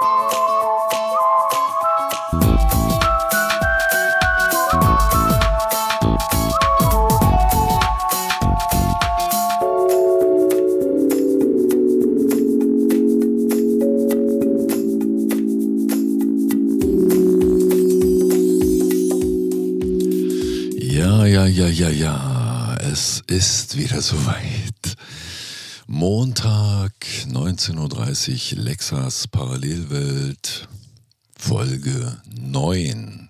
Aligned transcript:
Ja, 0.00 0.06
ja, 21.26 21.46
ja, 21.46 21.68
ja, 21.68 21.90
ja, 21.90 22.78
es 22.90 23.22
ist 23.26 23.76
wieder 23.76 24.00
soweit. 24.00 24.79
Montag, 26.00 26.94
19.30 27.28 28.56
Uhr, 28.56 28.62
Lexas 28.62 29.28
Parallelwelt, 29.28 30.66
Folge 31.36 32.16
9. 32.24 33.28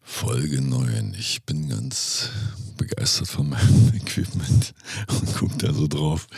Folge 0.00 0.62
9. 0.62 1.16
Ich 1.18 1.42
bin 1.42 1.68
ganz 1.68 2.28
begeistert 2.76 3.26
von 3.26 3.48
meinem 3.48 3.92
Equipment 3.96 4.72
und 5.08 5.34
gucke 5.34 5.58
da 5.58 5.74
so 5.74 5.88
drauf. 5.88 6.28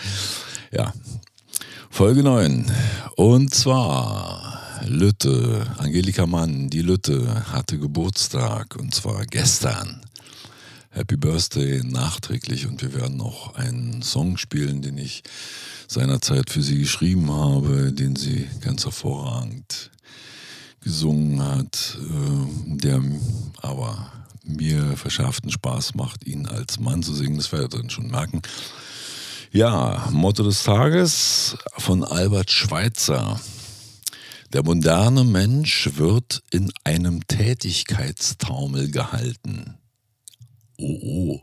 Ja, 0.72 0.94
Folge 1.90 2.22
9. 2.22 2.72
Und 3.16 3.54
zwar 3.54 4.62
Lütte, 4.86 5.66
Angelika 5.76 6.24
Mann, 6.24 6.70
die 6.70 6.80
Lütte, 6.80 7.52
hatte 7.52 7.78
Geburtstag 7.78 8.76
und 8.76 8.94
zwar 8.94 9.26
gestern. 9.26 10.00
Happy 10.92 11.16
Birthday 11.16 11.82
nachträglich 11.84 12.66
und 12.66 12.82
wir 12.82 12.92
werden 12.94 13.20
auch 13.20 13.54
einen 13.54 14.02
Song 14.02 14.36
spielen, 14.36 14.82
den 14.82 14.98
ich 14.98 15.22
seinerzeit 15.86 16.50
für 16.50 16.62
sie 16.62 16.78
geschrieben 16.78 17.32
habe, 17.32 17.92
den 17.92 18.16
sie 18.16 18.48
ganz 18.60 18.84
hervorragend 18.84 19.90
gesungen 20.80 21.42
hat, 21.42 21.96
äh, 22.00 22.76
der 22.76 23.02
aber 23.62 24.12
mir 24.42 24.96
verschafften 24.96 25.50
Spaß 25.50 25.94
macht, 25.94 26.26
ihn 26.26 26.46
als 26.46 26.80
Mann 26.80 27.02
zu 27.02 27.14
singen. 27.14 27.36
Das 27.36 27.52
werdet 27.52 27.74
ihr 27.74 27.80
dann 27.80 27.90
schon 27.90 28.10
merken. 28.10 28.42
Ja, 29.52 30.08
Motto 30.10 30.42
des 30.42 30.64
Tages 30.64 31.56
von 31.76 32.02
Albert 32.04 32.50
Schweitzer. 32.50 33.40
Der 34.52 34.64
moderne 34.64 35.22
Mensch 35.22 35.90
wird 35.94 36.42
in 36.50 36.72
einem 36.82 37.26
Tätigkeitstaumel 37.28 38.90
gehalten. 38.90 39.79
Oh, 40.82 40.98
oh. 41.02 41.40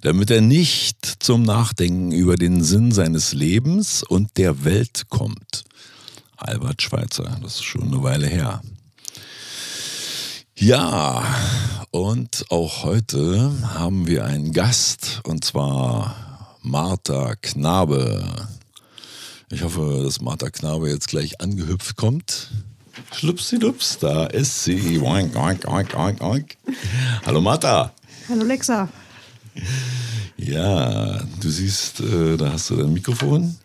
Damit 0.00 0.30
er 0.30 0.40
nicht 0.40 1.22
zum 1.22 1.42
Nachdenken 1.42 2.10
über 2.10 2.36
den 2.36 2.64
Sinn 2.64 2.90
seines 2.90 3.34
Lebens 3.34 4.02
und 4.02 4.38
der 4.38 4.64
Welt 4.64 5.04
kommt. 5.10 5.64
Albert 6.36 6.80
Schweitzer, 6.80 7.38
das 7.42 7.56
ist 7.56 7.64
schon 7.64 7.88
eine 7.88 8.02
Weile 8.02 8.26
her. 8.26 8.62
Ja, 10.56 11.22
und 11.90 12.46
auch 12.48 12.84
heute 12.84 13.52
haben 13.74 14.06
wir 14.06 14.24
einen 14.24 14.52
Gast, 14.52 15.20
und 15.24 15.44
zwar 15.44 16.56
Martha 16.62 17.34
Knabe. 17.42 18.24
Ich 19.50 19.62
hoffe, 19.62 20.00
dass 20.02 20.22
Martha 20.22 20.48
Knabe 20.48 20.88
jetzt 20.88 21.08
gleich 21.08 21.42
angehüpft 21.42 21.96
kommt. 21.96 22.50
Schlupsidups, 23.12 23.98
da 23.98 24.26
ist 24.26 24.64
sie. 24.64 24.98
Oink, 25.00 25.36
oink, 25.36 25.66
oink, 25.66 25.94
oink, 25.94 26.22
oink. 26.22 26.56
Hallo 27.26 27.42
Martha. 27.42 27.92
Hallo 28.28 28.44
Lexa. 28.44 28.88
Ja, 30.36 31.22
du 31.40 31.50
siehst, 31.50 32.00
äh, 32.00 32.36
da 32.36 32.52
hast 32.52 32.70
du 32.70 32.76
dein 32.76 32.92
Mikrofon. 32.92 33.56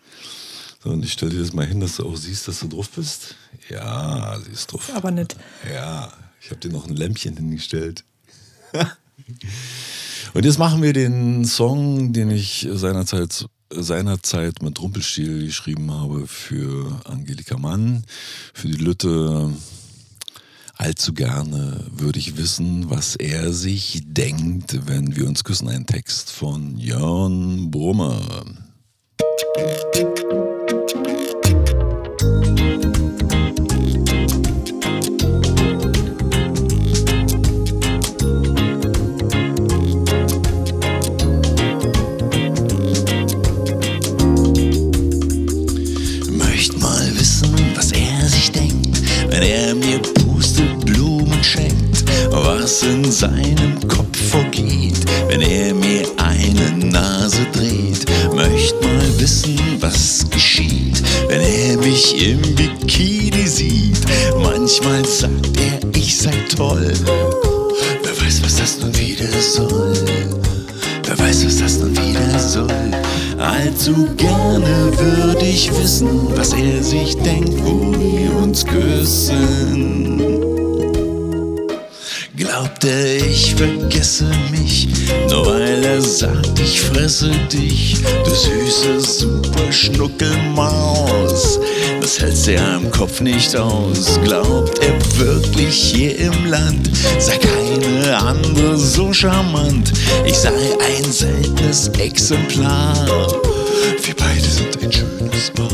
So, 0.82 0.90
und 0.90 1.04
ich 1.04 1.12
stelle 1.12 1.32
dir 1.32 1.40
das 1.40 1.52
mal 1.52 1.66
hin, 1.66 1.80
dass 1.80 1.96
du 1.96 2.06
auch 2.06 2.16
siehst, 2.16 2.48
dass 2.48 2.60
du 2.60 2.68
drauf 2.68 2.88
bist. 2.90 3.34
Ja, 3.68 4.38
sie 4.44 4.52
ist 4.52 4.72
drauf. 4.72 4.90
Aber 4.94 5.10
nicht. 5.10 5.36
Ja, 5.72 6.12
ich 6.40 6.50
habe 6.50 6.60
dir 6.60 6.70
noch 6.70 6.86
ein 6.86 6.96
Lämpchen 6.96 7.36
hingestellt. 7.36 8.04
und 10.34 10.44
jetzt 10.44 10.58
machen 10.58 10.82
wir 10.82 10.92
den 10.92 11.44
Song, 11.44 12.12
den 12.12 12.30
ich 12.30 12.68
seinerzeit 12.72 13.46
seinerzeit 13.70 14.62
mit 14.62 14.80
Rumpelstil 14.80 15.46
geschrieben 15.46 15.90
habe 15.90 16.26
für 16.26 17.00
Angelika 17.04 17.58
Mann, 17.58 18.04
für 18.54 18.68
die 18.68 18.76
Lütte. 18.76 19.50
Allzu 20.78 21.14
gerne 21.14 21.86
würde 21.90 22.18
ich 22.18 22.36
wissen, 22.36 22.90
was 22.90 23.16
er 23.16 23.52
sich 23.52 24.02
denkt, 24.04 24.86
wenn 24.86 25.16
wir 25.16 25.26
uns 25.26 25.42
küssen. 25.42 25.68
Ein 25.68 25.86
Text 25.86 26.30
von 26.30 26.76
Jörn 26.76 27.70
Brummer. 27.70 28.44
Allzu 73.86 74.08
gerne 74.16 74.90
würde 74.98 75.46
ich 75.46 75.70
wissen, 75.80 76.08
was 76.34 76.52
er 76.54 76.82
sich 76.82 77.16
denkt, 77.18 77.52
wo 77.62 77.92
wir 77.96 78.36
uns 78.42 78.66
küssen. 78.66 80.18
Glaubt 82.36 82.84
er, 82.84 83.16
ich 83.24 83.54
vergesse 83.54 84.26
mich, 84.50 84.88
nur 85.30 85.46
weil 85.46 85.84
er 85.84 86.02
sagt, 86.02 86.58
ich 86.58 86.80
fresse 86.80 87.30
dich, 87.52 87.98
du 88.24 88.30
süße 88.30 89.00
super 89.00 89.70
Schnuckelmaus. 89.70 91.60
Das 92.00 92.18
hältst 92.18 92.48
ja 92.48 92.78
im 92.78 92.90
Kopf 92.90 93.20
nicht 93.20 93.54
aus. 93.54 94.18
Glaubt 94.24 94.80
er 94.80 94.98
wirklich 95.16 95.76
hier 95.76 96.18
im 96.18 96.46
Land, 96.46 96.90
sei 97.20 97.38
keine 97.38 98.18
andere 98.18 98.76
so 98.76 99.12
charmant. 99.12 99.92
Ich 100.24 100.34
sei 100.34 100.50
ein 100.50 101.12
seltenes 101.12 101.86
Exemplar. 102.00 102.96
Wir 104.02 104.14
beide 104.16 104.40
sind 104.40 104.82
ein 104.82 104.92
schönes 104.92 105.50
Paar. 105.50 105.68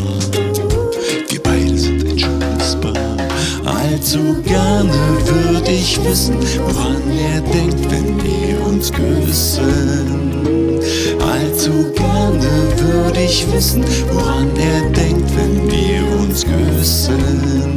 Wir 1.28 1.42
beide 1.42 1.78
sind 1.78 2.04
ein 2.08 2.18
schönes 2.18 2.76
Paar. 2.80 3.16
Allzu 3.64 4.42
gerne 4.42 4.92
würde 5.24 5.70
ich 5.70 6.02
wissen, 6.04 6.36
woran 6.66 7.02
er 7.10 7.40
denkt, 7.40 7.90
wenn 7.90 8.22
wir 8.22 8.66
uns 8.66 8.92
küssen. 8.92 10.80
Allzu 11.20 11.92
gerne 11.94 12.50
würde 12.76 13.22
ich 13.22 13.46
wissen, 13.52 13.84
woran 14.12 14.50
er 14.56 14.82
denkt, 14.90 15.30
wenn 15.36 15.70
wir 15.70 16.20
uns 16.20 16.44
küssen. 16.44 17.71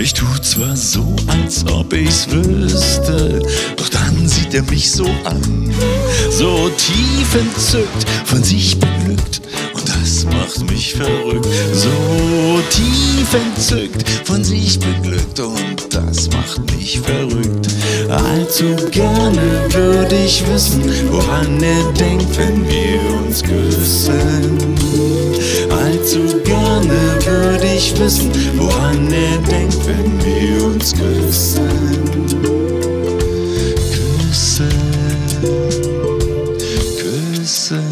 Ich 0.00 0.14
tu 0.14 0.24
zwar 0.40 0.74
so, 0.76 1.14
als 1.26 1.62
ob 1.70 1.92
ich's 1.92 2.26
wüsste, 2.30 3.42
doch 3.76 3.88
dann 3.90 4.26
sieht 4.26 4.54
er 4.54 4.62
mich 4.62 4.90
so 4.90 5.04
an, 5.24 5.70
so 6.30 6.70
tief 6.70 7.34
entzückt, 7.34 8.08
von 8.24 8.42
sich 8.42 8.78
beglückt, 8.78 9.42
und 9.74 9.86
das 9.86 10.24
macht 10.24 10.70
mich 10.70 10.94
verrückt. 10.94 11.46
So 11.74 12.60
tief 12.70 13.34
entzückt, 13.34 14.08
von 14.24 14.42
sich 14.42 14.80
beglückt, 14.80 15.38
und 15.38 15.94
das 15.94 16.30
macht 16.30 16.74
mich 16.74 16.98
verrückt. 16.98 17.68
Allzu 18.08 18.74
gerne 18.90 19.66
würde 19.68 20.16
ich 20.16 20.42
wissen, 20.50 20.82
woran 21.10 21.62
er 21.62 21.92
denkt, 21.92 22.38
wenn 22.38 22.66
wir 22.66 23.00
uns 23.22 23.42
küssen. 23.42 24.56
Allzu 25.68 26.39
gerne 26.90 27.24
würde 27.26 27.66
ich 27.74 27.98
wissen, 27.98 28.30
woran 28.56 29.12
er 29.12 29.38
denkt, 29.38 29.86
wenn 29.86 30.24
wir 30.24 30.64
uns 30.66 30.94
küssen. 30.94 31.68
Küssen, 34.28 34.68
küssen. 36.98 37.84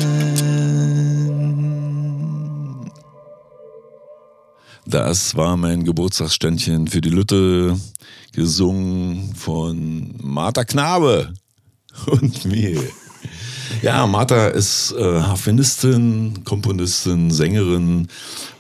Das 4.86 5.36
war 5.36 5.56
mein 5.56 5.84
Geburtstagsständchen 5.84 6.88
für 6.88 7.00
die 7.00 7.10
Lütte, 7.10 7.78
gesungen 8.32 9.34
von 9.34 10.14
Martha 10.22 10.64
Knabe 10.64 11.34
und 12.06 12.44
mir. 12.46 12.82
Ja, 13.82 14.06
Martha 14.06 14.49
ist 14.49 14.93
äh, 14.93 15.03
Harfenistin, 15.20 16.44
Komponistin, 16.44 17.31
Sängerin 17.31 18.09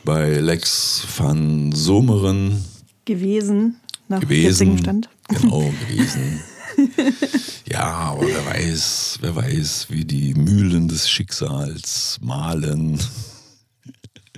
bei 0.04 0.38
Lex 0.38 1.02
van 1.16 1.72
Someren. 1.72 2.64
Gewesen, 3.04 3.80
nach 4.08 4.20
gewesen. 4.20 4.78
Stand. 4.78 5.08
Genau, 5.28 5.72
gewesen. 5.88 6.40
ja, 7.66 7.84
aber 7.84 8.26
wer 8.26 8.46
weiß, 8.46 9.18
wer 9.20 9.34
weiß, 9.34 9.86
wie 9.90 10.04
die 10.04 10.34
Mühlen 10.34 10.88
des 10.88 11.08
Schicksals 11.10 12.18
malen. 12.20 12.98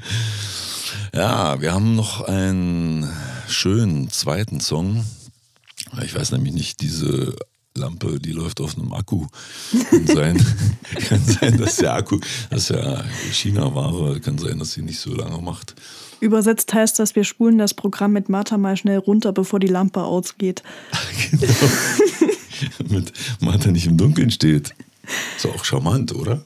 ja, 1.15 1.61
wir 1.61 1.75
haben 1.75 1.95
noch 1.97 2.23
einen 2.23 3.09
schönen 3.49 4.11
zweiten 4.11 4.61
Song. 4.61 5.05
Ich 6.03 6.15
weiß 6.15 6.33
nämlich 6.33 6.55
nicht, 6.55 6.81
diese 6.81 7.35
Lampe, 7.77 8.19
die 8.19 8.33
läuft 8.33 8.61
auf 8.61 8.77
einem 8.77 8.93
Akku. 8.93 9.27
Kann 9.91 10.07
sein, 10.07 10.47
kann 11.09 11.25
sein 11.25 11.57
dass 11.57 11.77
der 11.77 11.95
Akku, 11.95 12.19
das 12.51 12.63
ist 12.63 12.71
ja 12.71 13.05
China-Ware, 13.33 14.21
kann 14.21 14.39
sein, 14.39 14.59
dass 14.59 14.73
sie 14.73 14.83
nicht 14.83 14.99
so 14.99 15.15
lange 15.15 15.41
macht. 15.41 15.75
Übersetzt 16.21 16.75
heißt 16.75 16.99
das, 16.99 17.15
wir 17.17 17.25
spulen 17.25 17.59
das 17.59 17.73
Programm 17.75 18.13
mit 18.13 18.29
Martha 18.29 18.59
mal 18.59 18.77
schnell 18.77 18.99
runter, 18.99 19.33
bevor 19.33 19.61
die 19.61 19.69
Lampe 19.69 20.03
ausgeht. 20.03 20.63
genau. 21.31 21.47
Damit 22.79 23.13
Martha 23.41 23.71
nicht 23.71 23.87
im 23.87 23.97
Dunkeln 23.97 24.31
steht. 24.31 24.75
Ist 25.37 25.47
auch 25.47 25.65
charmant, 25.65 26.15
oder? 26.15 26.45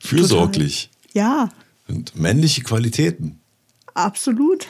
Fürsorglich. 0.00 0.90
Ja, 1.14 1.48
Und 1.88 2.14
männliche 2.16 2.62
Qualitäten. 2.62 3.38
absolut. 3.94 4.66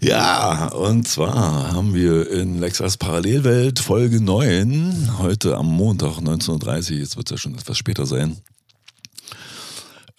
Ja, 0.00 0.68
und 0.68 1.08
zwar 1.08 1.72
haben 1.72 1.92
wir 1.92 2.30
in 2.30 2.60
Lexas 2.60 2.96
Parallelwelt 2.96 3.80
Folge 3.80 4.20
9, 4.20 5.18
heute 5.18 5.56
am 5.56 5.66
Montag 5.66 6.18
19.30 6.18 6.92
Uhr, 6.92 6.98
jetzt 6.98 7.16
wird 7.16 7.26
es 7.26 7.30
ja 7.32 7.36
schon 7.36 7.56
etwas 7.56 7.78
später 7.78 8.06
sein, 8.06 8.36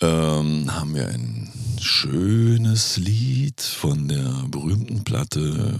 ähm, 0.01 0.69
haben 0.69 0.93
wir 0.95 1.07
ein 1.07 1.49
schönes 1.79 2.97
Lied 2.97 3.61
von 3.61 4.09
der 4.09 4.43
berühmten 4.49 5.05
Platte 5.05 5.79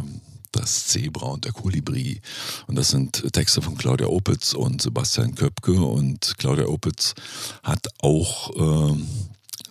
Das 0.53 0.87
Zebra 0.87 1.27
und 1.27 1.43
der 1.43 1.51
Kolibri. 1.51 2.21
Und 2.67 2.77
das 2.77 2.89
sind 2.89 3.33
Texte 3.33 3.61
von 3.61 3.77
Claudia 3.77 4.07
Opitz 4.07 4.53
und 4.53 4.81
Sebastian 4.81 5.35
Köpke. 5.35 5.73
Und 5.73 6.35
Claudia 6.37 6.65
Opitz 6.67 7.15
hat 7.63 7.85
auch 8.01 8.89
ähm, 8.91 9.05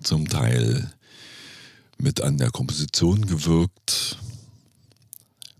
zum 0.02 0.28
Teil 0.28 0.92
mit 1.98 2.20
an 2.20 2.38
der 2.38 2.50
Komposition 2.50 3.26
gewirkt. 3.26 4.18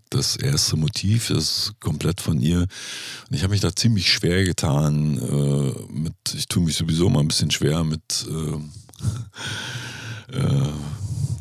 Das 0.09 0.35
erste 0.35 0.75
Motiv 0.75 1.29
ist 1.29 1.73
komplett 1.79 2.19
von 2.19 2.41
ihr. 2.41 2.61
Und 2.61 3.35
ich 3.35 3.43
habe 3.43 3.51
mich 3.51 3.61
da 3.61 3.75
ziemlich 3.75 4.11
schwer 4.11 4.43
getan. 4.43 5.19
Äh, 5.19 5.93
mit, 5.93 6.15
ich 6.33 6.47
tue 6.47 6.63
mich 6.63 6.75
sowieso 6.75 7.09
mal 7.09 7.19
ein 7.19 7.27
bisschen 7.27 7.51
schwer 7.51 7.83
mit 7.83 8.27
äh, 8.27 10.33
äh, 10.35 10.71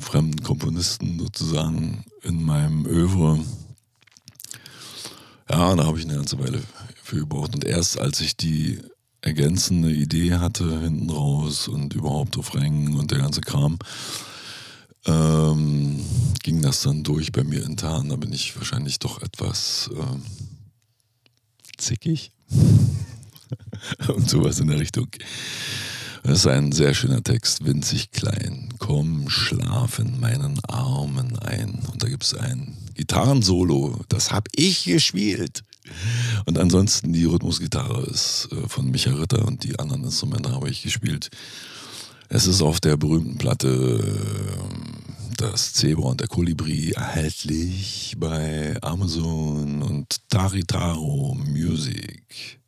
fremden 0.00 0.42
Komponisten 0.42 1.18
sozusagen 1.18 2.04
in 2.22 2.44
meinem 2.44 2.84
Övre. 2.84 3.42
Ja, 5.50 5.74
da 5.74 5.86
habe 5.86 5.98
ich 5.98 6.04
eine 6.04 6.16
ganze 6.16 6.38
Weile 6.38 6.62
für 7.02 7.16
gebraucht. 7.16 7.54
Und 7.54 7.64
erst 7.64 7.98
als 7.98 8.20
ich 8.20 8.36
die 8.36 8.80
ergänzende 9.22 9.90
Idee 9.90 10.34
hatte, 10.34 10.80
hinten 10.80 11.08
raus 11.08 11.68
und 11.68 11.94
überhaupt 11.94 12.36
auf 12.36 12.54
Rängen 12.54 12.98
und 12.98 13.10
der 13.10 13.18
ganze 13.18 13.40
Kram, 13.40 13.78
ähm, 15.06 16.04
ging 16.42 16.62
das 16.62 16.82
dann 16.82 17.02
durch 17.02 17.32
bei 17.32 17.44
mir 17.44 17.64
intern. 17.64 18.08
Da 18.08 18.16
bin 18.16 18.32
ich 18.32 18.56
wahrscheinlich 18.56 18.98
doch 18.98 19.22
etwas 19.22 19.90
ähm, 19.94 20.22
zickig. 21.76 22.32
Und 24.08 24.28
sowas 24.28 24.60
in 24.60 24.68
der 24.68 24.80
Richtung. 24.80 25.08
Das 26.22 26.40
ist 26.40 26.46
ein 26.46 26.72
sehr 26.72 26.94
schöner 26.94 27.22
Text, 27.22 27.64
winzig 27.64 28.10
klein. 28.10 28.74
Komm, 28.78 29.30
schlaf 29.30 29.98
in 29.98 30.20
meinen 30.20 30.62
Armen 30.64 31.38
ein. 31.38 31.80
Und 31.90 32.02
da 32.02 32.08
gibt 32.08 32.24
es 32.24 32.34
ein 32.34 32.76
Gitarrensolo, 32.94 34.00
das 34.08 34.32
habe 34.32 34.50
ich 34.54 34.84
gespielt. 34.84 35.62
Und 36.44 36.58
ansonsten 36.58 37.12
die 37.12 37.24
Rhythmusgitarre 37.24 38.02
ist 38.06 38.48
äh, 38.52 38.68
von 38.68 38.90
Micha 38.90 39.12
Ritter 39.12 39.46
und 39.46 39.64
die 39.64 39.78
anderen 39.78 40.04
Instrumente 40.04 40.50
habe 40.50 40.68
ich 40.68 40.82
gespielt. 40.82 41.30
Es 42.30 42.46
ist 42.46 42.60
auf 42.60 42.78
der 42.80 42.96
berühmten 42.96 43.38
Platte 43.38 43.68
äh, 43.68 45.34
Das 45.38 45.72
Zebra 45.72 46.10
und 46.10 46.20
der 46.20 46.28
Kolibri 46.28 46.90
erhältlich 46.90 48.16
bei 48.18 48.76
Amazon 48.82 49.82
und 49.82 50.28
Taritaro 50.28 51.34
Music. 51.34 52.58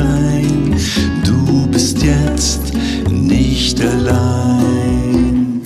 Sein. 0.00 0.74
Du 1.24 1.66
bist 1.66 2.02
jetzt 2.02 2.72
nicht 3.10 3.80
allein. 3.80 5.60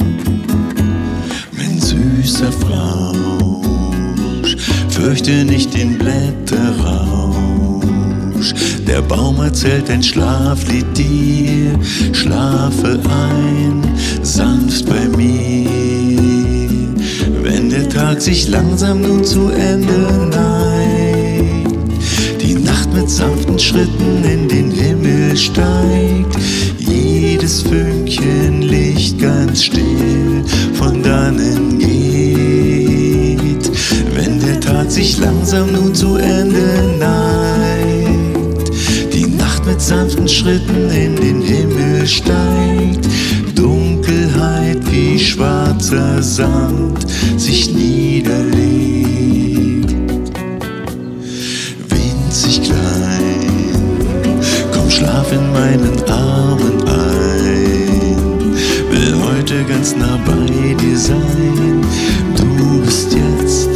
Mein 1.56 1.81
süßer 1.81 2.52
Frausch, 2.64 4.56
fürchte 4.88 5.44
nicht 5.44 5.75
den 5.75 5.98
Blätterrausch. 5.98 7.34
Der 8.86 9.02
Baum 9.02 9.36
erzählt 9.40 9.90
ein 9.90 10.02
Schlaflied 10.02 10.86
dir, 10.96 11.78
schlafe 12.12 13.00
ein, 13.26 13.82
sanft 14.22 14.86
bei 14.86 15.08
mir. 15.16 15.69
Wenn 17.42 17.70
der 17.70 17.88
Tag 17.88 18.20
sich 18.20 18.48
langsam 18.48 19.02
nun 19.02 19.25
zu 19.25 19.48
Ende 19.48 20.28
Nacht 20.31 20.53
mit 22.94 23.11
sanften 23.11 23.58
Schritten 23.58 24.23
in 24.25 24.49
den 24.49 24.70
Himmel 24.70 25.37
steigt, 25.37 26.37
jedes 26.79 27.62
Fünkchen 27.62 28.63
Licht 28.63 29.19
ganz 29.19 29.65
still 29.65 30.44
von 30.74 31.03
dannen 31.03 31.79
geht. 31.79 33.70
Wenn 34.15 34.39
der 34.41 34.60
Tag 34.60 34.91
sich 34.91 35.19
langsam 35.19 35.72
nun 35.72 35.94
zu 35.94 36.17
Ende 36.17 36.96
neigt, 36.98 38.70
die 39.13 39.27
Nacht 39.27 39.67
mit 39.67 39.81
sanften 39.81 40.29
Schritten 40.29 40.91
in 40.91 41.17
den 41.17 41.43
Himmel 41.43 42.06
steigt, 42.06 43.08
Dunkelheit 43.55 44.79
wie 44.91 45.19
schwarzer 45.19 46.22
Sand 46.22 47.06
sich 47.36 47.74
niederlegt. 47.74 48.73
In 55.34 55.53
meinen 55.53 56.00
Armen 56.08 56.81
ein, 56.86 58.55
will 58.91 59.14
heute 59.26 59.64
ganz 59.64 59.96
nah 59.96 60.17
bei 60.24 60.74
dir 60.74 60.96
sein, 60.96 61.84
du 62.36 62.81
bist 62.82 63.12
jetzt 63.12 63.70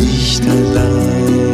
nicht 0.00 0.42
allein. 0.48 1.44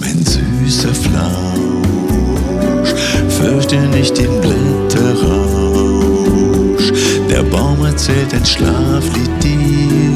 Mein 0.00 0.22
süßer 0.26 0.94
Flausch, 1.04 2.92
fürchte 3.28 3.78
nicht 3.96 4.18
den 4.18 4.38
Blätterrausch. 4.42 6.92
Der 7.30 7.42
Baum 7.44 7.82
erzählt 7.84 8.34
ein 8.34 8.44
Schlaflied 8.44 9.42
dir, 9.42 10.09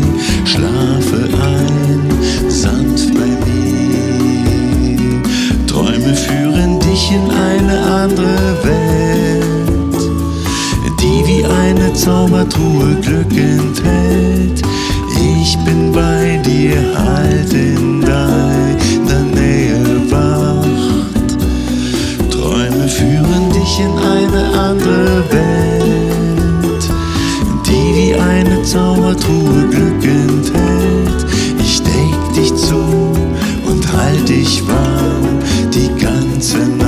andere 8.05 8.55
Welt, 8.63 10.03
die 11.01 11.27
wie 11.27 11.43
eine 11.43 11.95
Zaubertruhe 11.95 12.97
Glück 13.01 13.33
enthält. 13.33 14.63
Ich 15.41 15.57
bin 15.65 15.91
bei 15.91 16.39
dir, 16.45 16.77
halt 16.99 17.51
in 17.55 18.03
deiner 18.03 19.23
Nähe 19.35 20.03
wacht. 20.11 21.39
Träume 22.31 22.89
führen 22.89 23.51
dich 23.51 23.81
in 23.81 23.97
eine 23.99 24.43
andere 24.53 25.25
Welt, 25.31 26.85
die 27.67 27.95
wie 27.97 28.15
eine 28.17 28.63
Zaubertruhe 28.65 29.67
Glück 29.71 30.05
enthält. 30.05 31.27
Ich 31.59 31.83
deck 31.83 32.35
dich 32.37 32.55
zu 32.55 32.85
und 33.67 33.93
halt 33.97 34.29
dich 34.29 34.63
warm 34.67 35.41
die 35.73 35.89
ganze 35.99 36.59
erzählt 36.59 36.84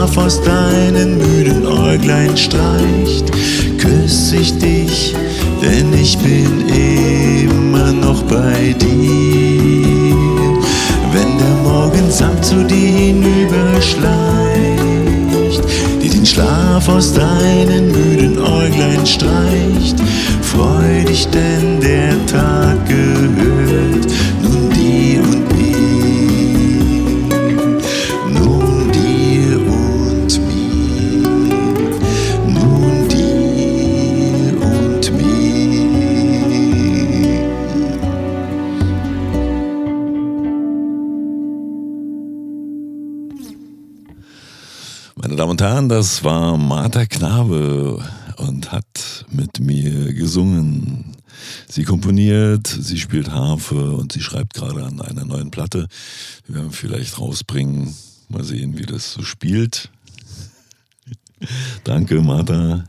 Schlaf 0.00 0.16
aus 0.16 0.40
deinen 0.40 1.18
müden 1.18 1.66
Äuglein 1.66 2.34
streicht, 2.34 3.30
küss 3.76 4.32
ich 4.32 4.56
dich, 4.56 5.14
denn 5.60 5.92
ich 5.92 6.16
bin 6.16 6.66
immer 6.70 7.92
noch 7.92 8.22
bei 8.22 8.74
dir. 8.80 10.16
Wenn 11.12 11.36
der 11.36 11.54
Morgen 11.62 12.10
samt 12.10 12.42
zu 12.42 12.64
dir 12.64 12.88
hinüberschleicht, 12.88 15.64
dir 16.02 16.10
den 16.10 16.24
Schlaf 16.24 16.88
aus 16.88 17.12
deinen 17.12 17.92
müden 17.92 18.38
Äuglein 18.38 19.04
streicht, 19.04 20.00
freu 20.40 21.04
dich, 21.06 21.28
denn 21.28 21.78
der 21.78 22.14
Tag 22.24 22.88
gehört 22.88 23.09
Damen 45.40 45.52
und 45.52 45.62
Herren, 45.62 45.88
das 45.88 46.22
war 46.22 46.58
Martha 46.58 47.06
Knabe 47.06 48.04
und 48.36 48.72
hat 48.72 49.24
mit 49.30 49.58
mir 49.58 50.12
gesungen. 50.12 51.16
Sie 51.66 51.84
komponiert, 51.84 52.66
sie 52.66 52.98
spielt 52.98 53.30
Harfe 53.30 53.92
und 53.92 54.12
sie 54.12 54.20
schreibt 54.20 54.52
gerade 54.52 54.84
an 54.84 55.00
einer 55.00 55.24
neuen 55.24 55.50
Platte. 55.50 55.88
Die 56.46 56.52
werden 56.52 56.66
wir 56.66 56.72
vielleicht 56.72 57.18
rausbringen. 57.18 57.96
Mal 58.28 58.44
sehen, 58.44 58.76
wie 58.76 58.84
das 58.84 59.14
so 59.14 59.22
spielt. 59.22 59.90
Danke, 61.84 62.20
Martha. 62.20 62.84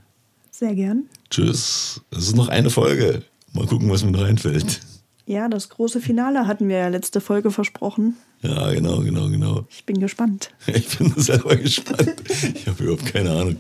Sehr 0.52 0.76
gern. 0.76 1.06
Tschüss. 1.30 2.02
Es 2.12 2.28
ist 2.28 2.36
noch 2.36 2.50
eine 2.50 2.70
Folge. 2.70 3.24
Mal 3.54 3.66
gucken, 3.66 3.90
was 3.90 4.04
mir 4.04 4.12
noch 4.12 4.26
einfällt. 4.26 4.82
Ja, 5.26 5.48
das 5.48 5.70
große 5.70 6.02
Finale 6.02 6.48
hatten 6.48 6.68
wir 6.68 6.80
ja 6.80 6.90
letzte 6.90 7.22
Folge 7.22 7.50
versprochen. 7.50 8.18
Ja, 8.42 8.72
genau, 8.72 9.00
genau, 9.02 9.30
genau. 9.30 9.66
Ich 9.70 9.86
bin 9.86 10.00
gespannt. 10.00 10.52
Ich 10.68 10.98
bin 10.98 11.14
selber 11.16 11.56
gespannt. 11.56 12.22
Ich 12.56 12.68
habe 12.68 12.84
überhaupt 12.84 13.06
keine 13.06 13.32
Ahnung. 13.32 13.58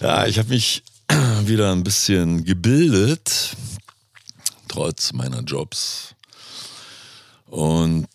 Ja, 0.00 0.26
ich 0.26 0.38
habe 0.38 0.48
mich 0.50 0.82
wieder 1.44 1.72
ein 1.72 1.84
bisschen 1.84 2.44
gebildet, 2.44 3.56
trotz 4.68 5.12
meiner 5.12 5.42
Jobs. 5.42 6.14
Und 7.46 8.08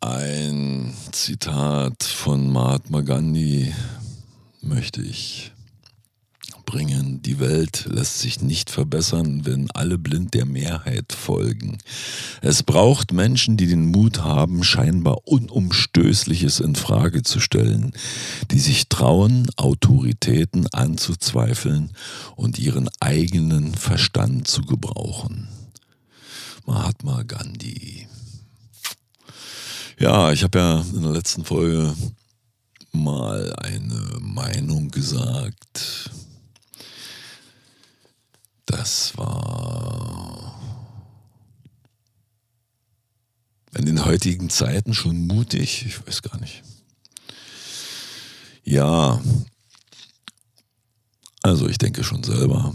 ein 0.00 0.94
Zitat 1.12 2.02
von 2.02 2.52
Mahatma 2.52 3.00
Gandhi 3.00 3.72
möchte 4.60 5.00
ich 5.02 5.52
bringen. 6.66 7.22
Die 7.22 7.40
Welt 7.40 7.86
lässt 7.88 8.18
sich 8.18 8.42
nicht 8.42 8.68
verbessern, 8.68 9.46
wenn 9.46 9.70
alle 9.70 9.96
blind 9.96 10.34
der 10.34 10.44
Mehrheit 10.44 11.12
folgen. 11.12 11.78
Es 12.42 12.62
braucht 12.62 13.12
Menschen, 13.12 13.56
die 13.56 13.66
den 13.66 13.86
Mut 13.86 14.22
haben, 14.22 14.62
scheinbar 14.62 15.26
Unumstößliches 15.26 16.60
in 16.60 16.74
Frage 16.74 17.22
zu 17.22 17.40
stellen, 17.40 17.92
die 18.50 18.58
sich 18.58 18.88
trauen, 18.88 19.48
Autoritäten 19.56 20.66
anzuzweifeln 20.66 21.92
und 22.34 22.58
ihren 22.58 22.90
eigenen 23.00 23.74
Verstand 23.74 24.46
zu 24.46 24.62
gebrauchen. 24.62 25.48
Mahatma 26.66 27.22
Gandhi. 27.22 28.08
Ja, 29.98 30.32
ich 30.32 30.42
habe 30.42 30.58
ja 30.58 30.84
in 30.94 31.02
der 31.02 31.12
letzten 31.12 31.44
Folge 31.44 31.94
mal 32.92 33.54
eine 33.56 34.18
Meinung 34.20 34.90
gesagt. 34.90 36.10
Das 38.66 39.16
war 39.16 40.60
in 43.76 43.86
den 43.86 44.04
heutigen 44.04 44.50
Zeiten 44.50 44.94
schon 44.94 45.26
mutig. 45.26 45.86
Ich 45.86 46.06
weiß 46.06 46.22
gar 46.22 46.38
nicht. 46.40 46.62
Ja, 48.64 49.20
also 51.42 51.68
ich 51.68 51.78
denke 51.78 52.02
schon 52.02 52.24
selber 52.24 52.74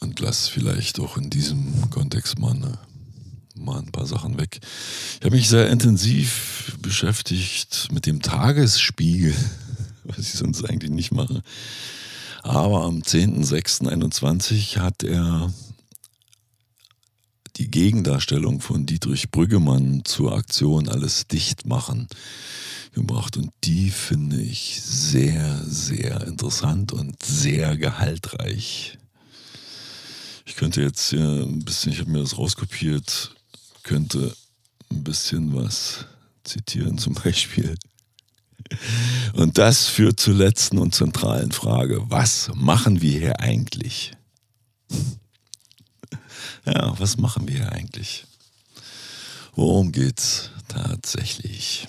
und 0.00 0.20
lass 0.20 0.48
vielleicht 0.48 1.00
auch 1.00 1.16
in 1.16 1.30
diesem 1.30 1.90
Kontext 1.90 2.38
mal, 2.38 2.52
eine, 2.54 2.78
mal 3.54 3.78
ein 3.78 3.92
paar 3.92 4.06
Sachen 4.06 4.38
weg. 4.38 4.60
Ich 5.18 5.24
habe 5.24 5.34
mich 5.34 5.48
sehr 5.48 5.70
intensiv 5.70 6.76
beschäftigt 6.82 7.88
mit 7.92 8.04
dem 8.04 8.20
Tagesspiegel, 8.20 9.34
was 10.04 10.18
ich 10.18 10.34
sonst 10.34 10.68
eigentlich 10.68 10.90
nicht 10.90 11.12
mache. 11.12 11.42
Aber 12.44 12.84
am 12.84 12.98
10.06.21 12.98 14.78
hat 14.78 15.02
er 15.02 15.50
die 17.56 17.70
Gegendarstellung 17.70 18.60
von 18.60 18.84
Dietrich 18.84 19.30
Brüggemann 19.30 20.02
zur 20.04 20.34
Aktion 20.34 20.90
Alles 20.90 21.26
dicht 21.26 21.64
machen 21.66 22.06
gebracht. 22.92 23.38
Und 23.38 23.50
die 23.64 23.88
finde 23.88 24.42
ich 24.42 24.78
sehr, 24.82 25.58
sehr 25.64 26.26
interessant 26.26 26.92
und 26.92 27.22
sehr 27.24 27.78
gehaltreich. 27.78 28.98
Ich 30.44 30.56
könnte 30.56 30.82
jetzt 30.82 31.08
hier 31.08 31.24
ein 31.24 31.64
bisschen, 31.64 31.92
ich 31.92 32.00
habe 32.00 32.10
mir 32.10 32.20
das 32.20 32.36
rauskopiert, 32.36 33.34
könnte 33.84 34.36
ein 34.90 35.02
bisschen 35.02 35.54
was 35.54 36.04
zitieren, 36.44 36.98
zum 36.98 37.14
Beispiel. 37.14 37.74
Und 39.34 39.58
das 39.58 39.86
führt 39.86 40.20
zur 40.20 40.34
letzten 40.34 40.78
und 40.78 40.94
zentralen 40.94 41.52
Frage. 41.52 42.02
Was 42.08 42.50
machen 42.54 43.02
wir 43.02 43.18
hier 43.18 43.40
eigentlich? 43.40 44.12
Ja, 46.66 46.98
was 46.98 47.18
machen 47.18 47.46
wir 47.46 47.56
hier 47.56 47.72
eigentlich? 47.72 48.26
Worum 49.54 49.92
geht's 49.92 50.50
tatsächlich? 50.68 51.86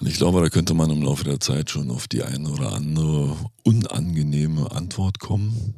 Und 0.00 0.06
ich 0.06 0.14
glaube, 0.16 0.40
da 0.40 0.48
könnte 0.48 0.74
man 0.74 0.90
im 0.90 1.02
Laufe 1.02 1.24
der 1.24 1.40
Zeit 1.40 1.70
schon 1.70 1.90
auf 1.90 2.06
die 2.06 2.22
eine 2.22 2.48
oder 2.50 2.72
andere 2.72 3.36
unangenehme 3.64 4.70
Antwort 4.70 5.18
kommen, 5.18 5.74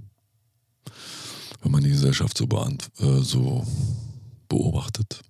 wenn 1.63 1.73
man 1.73 1.83
die 1.83 1.91
Gesellschaft 1.91 2.37
so, 2.37 2.47
äh, 2.47 3.23
so 3.23 3.67
beobachtet. 4.49 5.23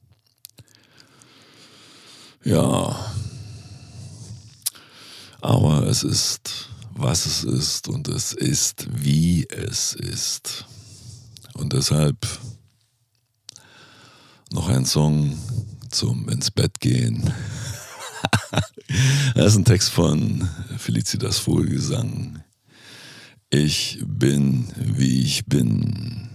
Ja, 2.43 3.13
aber 5.43 5.87
es 5.87 6.03
ist, 6.03 6.69
was 6.95 7.27
es 7.27 7.45
ist 7.45 7.89
und 7.89 8.09
es 8.09 8.33
ist, 8.33 8.87
wie 8.91 9.47
es 9.49 9.95
ist. 9.95 10.67
Und 11.55 11.73
deshalb 11.73 12.17
noch 14.53 14.69
ein 14.69 14.85
Song 14.85 15.39
zum 15.91 16.29
ins 16.29 16.51
Bett 16.51 16.81
gehen. 16.81 17.33
das 19.35 19.53
ist 19.53 19.57
ein 19.57 19.65
Text 19.65 19.91
von 19.91 20.49
Felicitas 20.79 21.39
Vogelsang. 21.39 22.43
Ich 23.51 23.99
bin, 24.05 24.69
wie 24.77 25.23
ich 25.23 25.47
bin. 25.47 26.30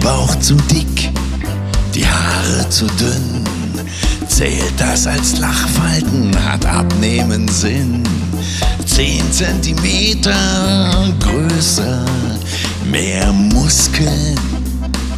Bauch 0.00 0.34
zu 0.40 0.54
dick, 0.54 1.10
die 1.94 2.06
Haare 2.06 2.68
zu 2.70 2.86
dünn. 2.86 3.44
Zählt 4.26 4.72
das 4.78 5.06
als 5.06 5.38
Lachfalten, 5.38 6.34
hat 6.44 6.64
abnehmen 6.64 7.46
Sinn. 7.48 8.02
Zehn 8.86 9.30
Zentimeter 9.30 11.12
größer, 11.20 12.04
mehr 12.90 13.30
Muskeln 13.32 14.38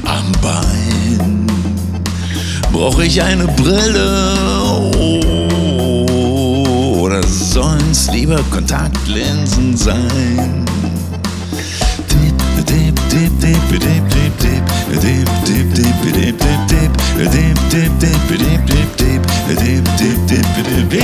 am 0.04 0.32
Bein. 0.40 1.46
Brauch 2.72 2.98
ich 2.98 3.22
eine 3.22 3.46
Brille 3.46 4.24
oder 6.98 7.22
sollen's 7.26 8.10
lieber 8.10 8.40
Kontaktlinsen 8.50 9.76
sein? 9.76 10.64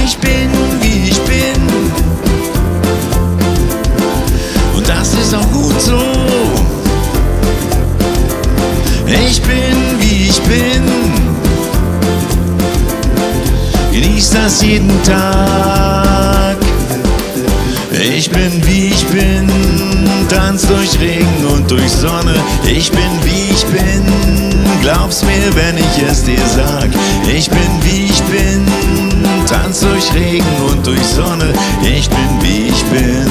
Ich 0.09 0.17
bin, 0.17 0.51
wie 0.81 1.11
ich 1.11 1.19
bin. 1.21 1.63
Und 4.75 4.89
das 4.89 5.13
ist 5.13 5.35
auch 5.35 5.51
gut 5.53 5.81
so. 5.81 6.01
Ich 9.07 9.43
bin, 9.43 9.99
wie 9.99 10.29
ich 10.29 10.41
bin. 10.43 10.85
Genieß 13.93 14.31
das 14.31 14.63
jeden 14.63 15.03
Tag. 15.03 16.48
Ich 18.01 18.31
bin, 18.31 18.65
wie 18.65 18.89
ich 18.89 19.05
bin. 19.07 19.49
Tanz 20.29 20.67
durch 20.67 20.99
Regen 21.01 21.47
und 21.53 21.69
durch 21.71 21.91
Sonne. 21.91 22.35
Ich 22.65 22.91
bin, 22.93 23.11
wie 23.25 23.51
ich 23.51 23.65
bin. 23.67 24.05
Glaub's 24.83 25.25
mir, 25.25 25.55
wenn 25.57 25.77
ich 25.77 26.09
es 26.09 26.23
dir 26.23 26.47
sag. 26.55 26.89
Ich 27.27 27.51
bin, 27.51 27.69
wie 27.83 28.05
ich 28.05 28.23
bin. 28.25 28.65
Tanz 29.49 29.81
durch 29.81 30.15
Regen 30.15 30.47
und 30.71 30.87
durch 30.87 31.05
Sonne. 31.05 31.53
Ich 31.83 32.09
bin, 32.09 32.43
wie 32.43 32.69
ich 32.69 32.85
bin. 32.85 33.27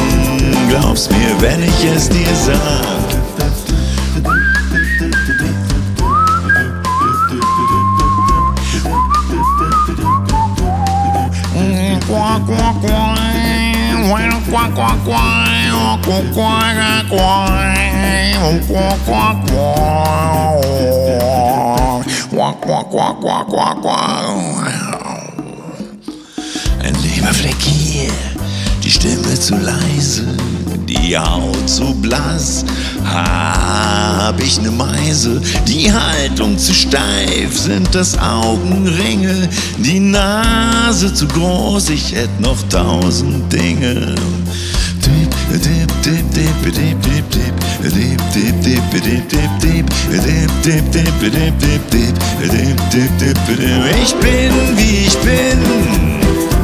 Glaub's 0.70 1.10
mir, 1.10 1.40
wenn 1.40 1.64
ich 1.64 1.86
es 1.96 2.10
dir 2.10 2.36
sag. 2.36 3.07
Ein 26.84 26.96
Leberfleck 27.04 27.62
hier, 27.62 28.12
die 28.82 28.92
Stimme 28.92 29.38
zu 29.38 29.56
leise, 29.58 30.38
die 30.86 31.18
Haut 31.18 31.70
zu 31.70 31.94
blass. 31.96 32.66
Hab 33.04 34.40
ich 34.42 34.62
ne 34.62 34.72
Meise, 34.72 35.42
die 35.68 35.92
Haltung 35.92 36.58
zu 36.58 36.74
steif, 36.74 37.58
sind 37.58 37.94
das 37.94 38.18
Augenringe, 38.18 39.50
die 39.78 40.00
Nase 40.00 41.14
zu 41.14 41.28
groß, 41.28 41.90
ich 41.90 42.14
hätt 42.14 42.40
noch 42.40 42.62
tausend 42.70 43.52
Dinge. 43.52 44.16
Ich 54.02 54.16
bin 54.16 54.52
wie 54.78 55.08
ich 55.08 55.18
bin. 55.20 56.57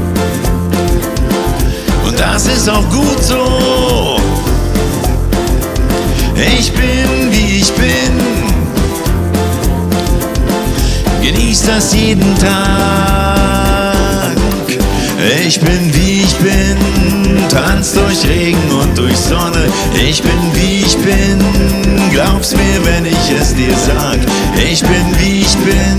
Und 2.13 2.19
das 2.19 2.45
ist 2.45 2.69
auch 2.69 2.87
gut 2.89 3.23
so. 3.23 4.19
Ich 6.35 6.71
bin, 6.71 7.31
wie 7.31 7.57
ich 7.57 7.71
bin. 7.73 8.19
Genieß 11.23 11.63
das 11.65 11.95
jeden 11.95 12.37
Tag. 12.37 14.35
Ich 15.43 15.59
bin, 15.59 15.91
wie 15.95 16.21
ich 16.21 16.35
bin. 16.35 16.77
Tanz 17.49 17.93
durch 17.93 18.27
Regen 18.27 18.71
und 18.79 18.95
durch 18.95 19.17
Sonne. 19.17 19.65
Ich 19.95 20.21
bin, 20.21 20.39
wie 20.53 20.81
ich 20.85 20.95
bin. 20.97 21.39
Glaub's 22.11 22.53
mir, 22.53 22.85
wenn 22.85 23.07
ich 23.07 23.31
es 23.41 23.55
dir 23.55 23.75
sag. 23.75 24.19
Ich 24.63 24.81
bin, 24.81 25.05
wie 25.19 25.41
ich 25.41 25.55
bin. 25.57 25.97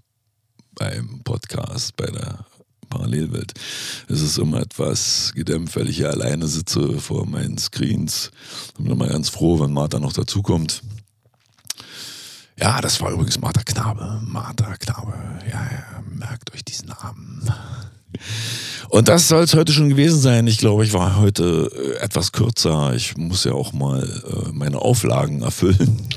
beim 0.74 1.20
Podcast, 1.24 1.96
bei 1.96 2.06
der 2.06 2.44
Parallelwelt. 2.88 3.52
Es 4.08 4.20
ist 4.20 4.38
immer 4.38 4.60
etwas 4.60 5.32
gedämpft, 5.34 5.76
weil 5.76 5.88
ich 5.88 5.96
hier 5.96 6.10
alleine 6.10 6.46
sitze 6.46 7.00
vor 7.00 7.26
meinen 7.26 7.58
Screens. 7.58 8.30
Ich 8.68 8.74
bin 8.74 8.92
immer 8.92 9.08
ganz 9.08 9.28
froh, 9.28 9.60
wenn 9.60 9.72
Martha 9.72 9.98
noch 9.98 10.12
dazukommt. 10.12 10.82
Ja, 12.58 12.80
das 12.80 13.00
war 13.00 13.10
übrigens 13.10 13.40
Martha 13.40 13.62
Knabe. 13.62 14.20
Martha 14.24 14.76
Knabe. 14.76 15.12
Ja, 15.50 15.64
ja, 15.64 16.02
merkt 16.08 16.54
euch 16.54 16.64
diesen 16.64 16.88
Namen. 16.88 17.50
Und 18.90 19.08
das 19.08 19.26
soll 19.26 19.42
es 19.42 19.54
heute 19.54 19.72
schon 19.72 19.88
gewesen 19.88 20.20
sein. 20.20 20.46
Ich 20.46 20.58
glaube, 20.58 20.84
ich 20.84 20.92
war 20.92 21.16
heute 21.16 21.70
äh, 21.74 22.04
etwas 22.04 22.30
kürzer. 22.30 22.94
Ich 22.94 23.16
muss 23.16 23.42
ja 23.42 23.52
auch 23.52 23.72
mal 23.72 24.02
äh, 24.04 24.52
meine 24.52 24.78
Auflagen 24.78 25.42
erfüllen. 25.42 26.08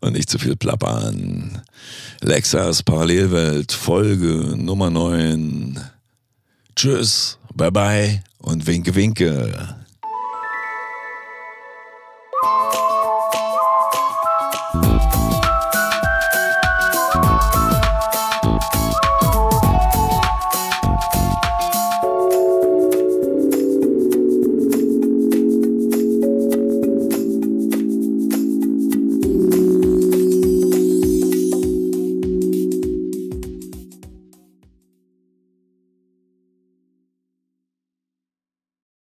Und 0.00 0.14
nicht 0.14 0.30
zu 0.30 0.38
viel 0.38 0.56
plappern. 0.56 1.62
Lexas 2.20 2.82
Parallelwelt, 2.82 3.72
Folge 3.72 4.54
Nummer 4.56 4.90
9. 4.90 5.78
Tschüss, 6.76 7.38
bye 7.54 7.70
bye 7.70 8.22
und 8.38 8.66
winke, 8.66 8.94
winke. 8.94 9.83